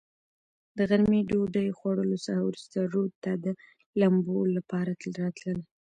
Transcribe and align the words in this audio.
د 0.77 0.79
غرمې 0.89 1.21
ډوډوۍ 1.29 1.69
خوړلو 1.77 2.17
څخه 2.25 2.41
ورورسته 2.43 2.79
رود 2.93 3.11
ته 3.23 3.31
د 3.43 3.47
لمبو 3.99 4.39
لپاره 4.55 4.91
راتلل. 5.21 5.59